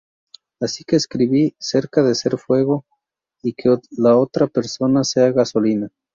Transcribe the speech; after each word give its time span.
Así 0.59 0.83
que 0.83 0.95
escribí 0.95 1.55
acerca 1.59 2.01
de 2.01 2.15
ser 2.15 2.39
fuego 2.39 2.85
y 3.43 3.53
que 3.53 3.69
la 3.91 4.17
otra 4.17 4.47
persona 4.47 5.03
sea 5.03 5.31
gasolina. 5.31 5.89